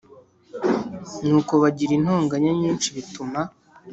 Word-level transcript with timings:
Nuko 1.27 1.53
bagira 1.61 1.91
intonganya 1.95 2.51
nyinshi 2.59 2.87
bituma 2.95 3.39